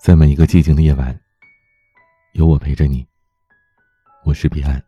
[0.00, 1.14] 在每一个寂静的夜晚，
[2.32, 3.06] 有我陪着你。
[4.24, 4.82] 我是彼岸。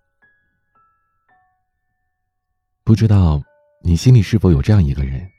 [2.82, 3.38] 不知道
[3.82, 5.30] 你心里是否有这样一个人？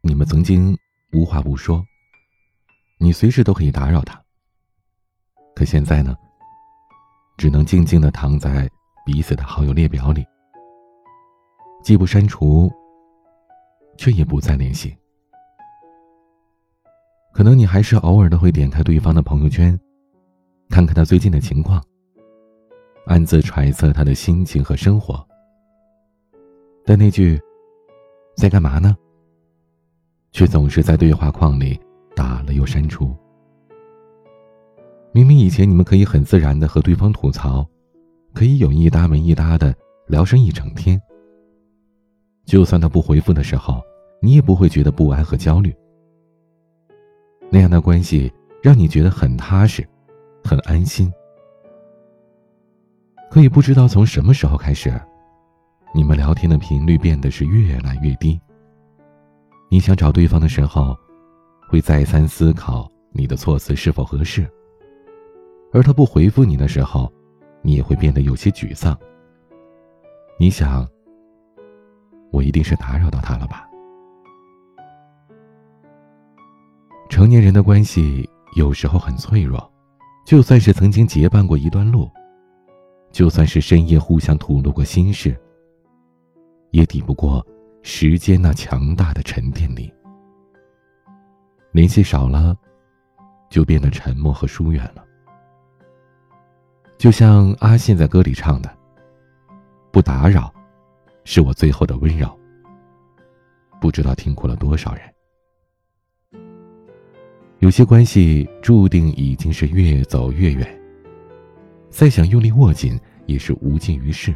[0.00, 0.78] 你们曾经
[1.12, 1.84] 无话不说，
[3.00, 4.22] 你随时都可以打扰他。
[5.56, 6.16] 可现在呢，
[7.36, 8.70] 只能静静的躺在
[9.04, 10.24] 彼此的好友列表里，
[11.82, 12.72] 既不删除，
[13.98, 14.96] 却也不再联系。
[17.32, 19.78] 可能你还是偶尔的会点开对方的朋友圈，
[20.68, 21.82] 看看他最近的情况，
[23.06, 25.26] 暗自揣测他的心情和生活。
[26.84, 27.40] 但那句
[28.36, 28.94] “在干嘛呢”，
[30.30, 31.80] 却总是在对话框里
[32.14, 33.16] 打了又删除。
[35.12, 37.66] 明明以前你们可以很自然的和对方吐槽，
[38.34, 39.74] 可以有一搭没一搭的
[40.06, 41.00] 聊上一整天，
[42.44, 43.80] 就算他不回复的时候，
[44.20, 45.74] 你也不会觉得不安和焦虑。
[47.54, 49.86] 那样的关系让你觉得很踏实，
[50.42, 51.12] 很安心。
[53.30, 54.90] 可以不知道从什么时候开始，
[55.94, 58.40] 你们聊天的频率变得是越来越低。
[59.68, 60.96] 你想找对方的时候，
[61.68, 64.44] 会再三思考你的措辞是否合适；
[65.74, 67.12] 而他不回复你的时候，
[67.60, 68.98] 你也会变得有些沮丧。
[70.38, 70.88] 你想，
[72.30, 73.68] 我一定是打扰到他了吧？
[77.12, 79.70] 成年人的关系有时候很脆弱，
[80.24, 82.10] 就算是曾经结伴过一段路，
[83.10, 85.38] 就算是深夜互相吐露过心事，
[86.70, 87.46] 也抵不过
[87.82, 89.92] 时间那强大的沉淀力。
[91.72, 92.56] 联系少了，
[93.50, 95.04] 就变得沉默和疏远了。
[96.96, 98.74] 就像阿信在歌里唱的
[99.92, 100.50] ：“不打扰，
[101.24, 102.26] 是我最后的温柔。”
[103.82, 105.11] 不知道听哭了多少人。
[107.62, 110.66] 有些关系注定已经是越走越远，
[111.90, 114.34] 再想用力握紧也是无济于事。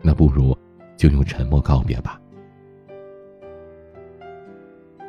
[0.00, 0.56] 那不如
[0.96, 2.18] 就用沉默告别吧。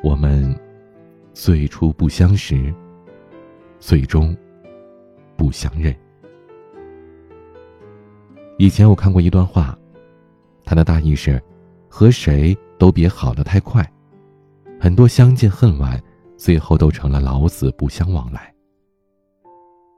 [0.04, 0.54] 我们
[1.34, 2.76] 最初不相识，
[3.80, 4.36] 最终
[5.38, 5.96] 不相认。
[8.58, 9.74] 以前我看过一段话，
[10.66, 11.42] 它的大意是：
[11.88, 13.90] 和谁都别好的太快，
[14.78, 15.98] 很多相见恨晚。
[16.40, 18.56] 最后都成了老死不相往来。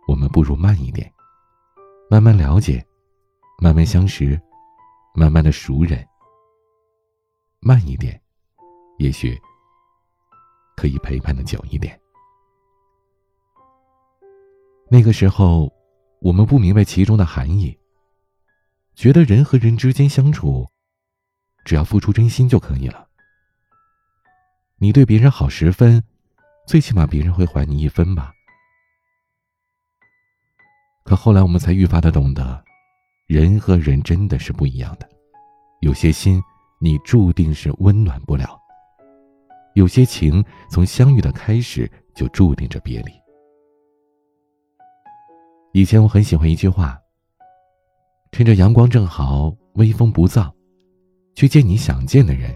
[0.07, 1.09] 我们不如慢一点，
[2.09, 2.83] 慢慢了解，
[3.61, 4.41] 慢慢相识，
[5.13, 6.03] 慢慢的熟人。
[7.59, 8.19] 慢一点，
[8.97, 9.39] 也许
[10.75, 11.97] 可以陪伴的久一点。
[14.89, 15.71] 那个时候，
[16.21, 17.77] 我们不明白其中的含义，
[18.95, 20.67] 觉得人和人之间相处，
[21.63, 23.07] 只要付出真心就可以了。
[24.79, 26.03] 你对别人好十分。
[26.71, 28.31] 最起码别人会还你一分吧。
[31.03, 32.63] 可后来我们才愈发的懂得，
[33.27, 35.05] 人和人真的是不一样的。
[35.81, 36.41] 有些心
[36.79, 38.57] 你注定是温暖不了，
[39.73, 43.11] 有些情从相遇的开始就注定着别离。
[45.73, 46.97] 以前我很喜欢一句话：
[48.31, 50.49] 趁着阳光正好，微风不燥，
[51.35, 52.55] 去见你想见的人，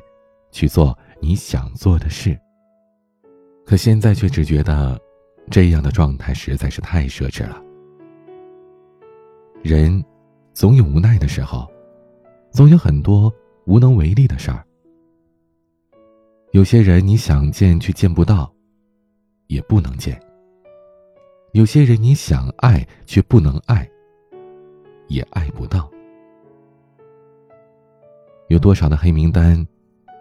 [0.53, 2.39] 去做你想做的事。
[3.65, 4.99] 可现在却只觉得，
[5.49, 7.61] 这样的状态实在是太奢侈了。
[9.63, 10.03] 人，
[10.53, 11.67] 总有无奈的时候，
[12.51, 13.33] 总有很多
[13.65, 14.63] 无能为力的事儿。
[16.51, 18.53] 有些人你想见却见不到，
[19.47, 20.13] 也不能见；
[21.53, 23.89] 有些人你想爱却不能爱，
[25.07, 25.89] 也爱不到。
[28.47, 29.65] 有多少的黑名单，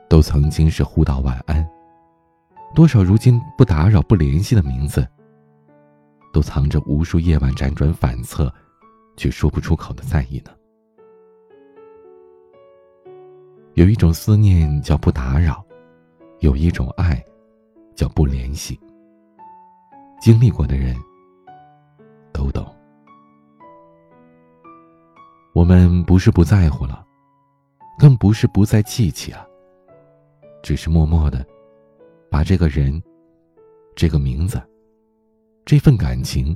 [0.09, 1.74] 都曾经是互道晚安。
[2.75, 5.07] 多少如今不打扰、不联系的名字，
[6.33, 8.53] 都藏着无数夜晚辗转反侧，
[9.17, 10.51] 却说不出口的在意呢？
[13.75, 15.65] 有一种思念叫不打扰，
[16.41, 17.25] 有一种爱
[17.95, 18.79] 叫不联系。
[20.21, 20.97] 经历过的人
[22.33, 22.67] 都懂。
[25.55, 27.07] 我们不是不在乎了，
[28.01, 29.47] 更不是不再记起啊，
[30.61, 31.47] 只是默默的。
[32.35, 33.01] 把这个人、
[33.95, 34.61] 这个名字、
[35.65, 36.53] 这份感情，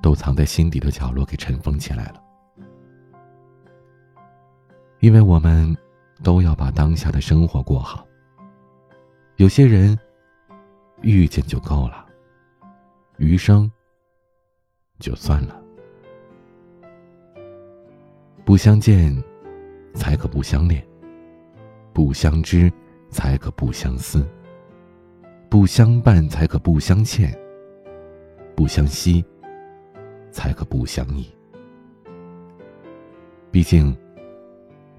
[0.00, 2.22] 都藏在心底的角落，给尘封起来了。
[5.00, 5.76] 因为我们
[6.22, 8.06] 都要把当下的生活过好。
[9.38, 9.98] 有些人
[11.02, 12.06] 遇见就够了，
[13.16, 13.68] 余生
[15.00, 15.60] 就算了。
[18.44, 19.20] 不相见，
[19.94, 20.80] 才可不相恋；
[21.92, 22.72] 不相知，
[23.10, 24.24] 才可不相思。
[25.54, 27.32] 不相伴才可不相欠，
[28.56, 29.24] 不相惜
[30.32, 31.24] 才可不相依。
[33.52, 33.96] 毕竟，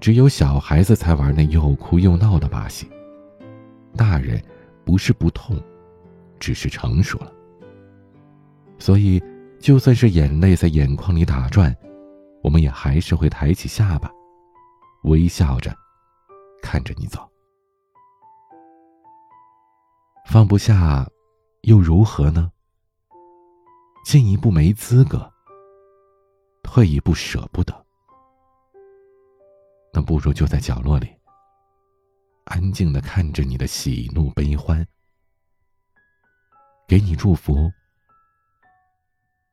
[0.00, 2.88] 只有小孩子才玩那又哭又闹的把戏，
[3.98, 4.42] 大人
[4.82, 5.62] 不是不痛，
[6.40, 7.30] 只是成熟了。
[8.78, 9.22] 所以，
[9.60, 11.76] 就算是眼泪在眼眶里打转，
[12.42, 14.10] 我们也还是会抬起下巴，
[15.02, 15.70] 微笑着
[16.62, 17.20] 看着你走。
[20.36, 21.10] 放不下，
[21.62, 22.52] 又如何呢？
[24.04, 25.32] 进一步没资格，
[26.62, 27.86] 退一步舍不得。
[29.94, 31.08] 那不如就在角落里，
[32.44, 34.86] 安静的看着你的喜怒悲欢，
[36.86, 37.72] 给你祝福。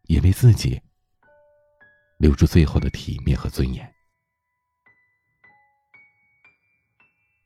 [0.08, 0.82] 也为自己
[2.18, 3.90] 留住最后的体面和尊严。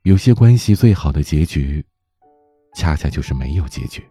[0.02, 1.86] 有些关系最好的结局，
[2.78, 4.08] 恰恰就是没有结局。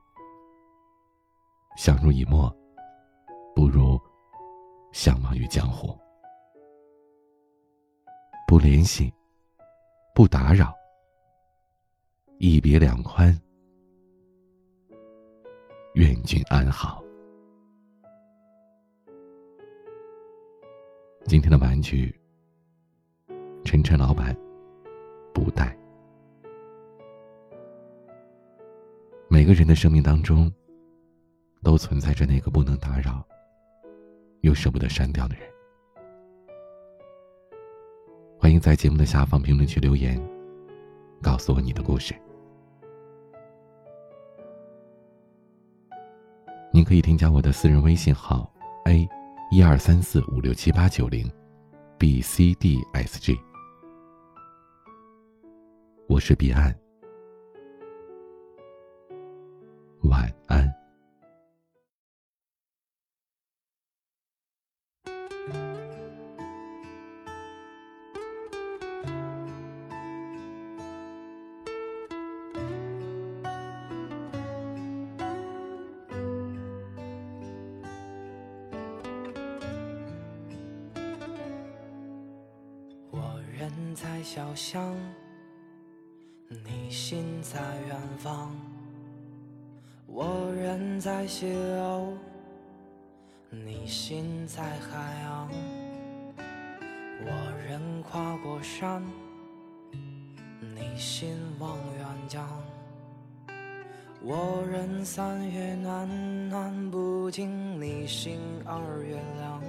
[1.76, 2.52] 相濡以沫，
[3.54, 3.96] 不如
[4.90, 5.96] 相忘于江湖。
[8.44, 9.14] 不联系，
[10.16, 10.74] 不打扰，
[12.38, 13.32] 一别两宽，
[15.94, 17.00] 愿君安好。
[21.24, 22.12] 今天的玩具，
[23.64, 24.36] 晨晨老板
[25.32, 25.85] 不带。
[29.46, 30.52] 个人的生命当中，
[31.62, 33.24] 都存在着那个不能打扰，
[34.40, 35.48] 又舍不得删掉的人。
[38.38, 40.20] 欢迎在节目的下方评论区留言，
[41.22, 42.14] 告诉我你的故事。
[46.72, 48.52] 您可以添加我的私人微信号
[48.86, 49.08] a。
[49.52, 51.24] 一二三四五六七八九零
[51.98, 53.38] ，B C D S G，
[56.08, 56.76] 我是彼岸，
[60.08, 60.72] 晚安。
[83.10, 84.94] 我人在小巷，
[86.48, 88.75] 你心在远方。
[90.18, 92.14] 我人在西楼，
[93.50, 95.46] 你心在海洋。
[97.20, 97.30] 我
[97.68, 99.02] 人跨过山，
[99.92, 102.48] 你心望远江。
[104.22, 109.62] 我人三月暖暖不尽，你心二月凉。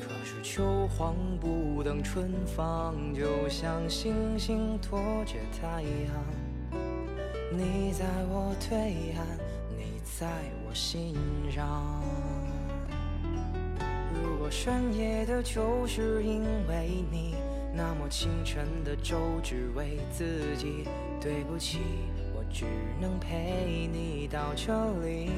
[0.00, 6.43] 可是秋黄不等春放，就像星星拖着太阳。
[7.56, 9.24] 你在我对岸，
[9.76, 10.26] 你在
[10.66, 11.14] 我心
[11.50, 12.02] 上。
[14.22, 17.34] 如果深夜的就是因为你，
[17.74, 20.86] 那么清晨的粥只为自己。
[21.20, 21.78] 对不起，
[22.34, 22.66] 我只
[23.00, 25.30] 能陪你到这里。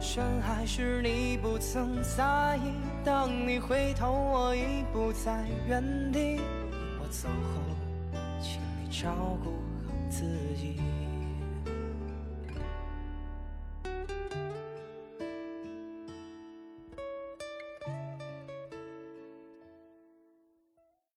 [0.00, 2.72] 深海时你不曾在意，
[3.04, 6.40] 当你回头，我已不在原地。
[7.00, 7.60] 我走后，
[8.40, 8.60] 请
[9.02, 9.50] 照顾
[9.88, 10.24] 好自
[10.54, 10.76] 己。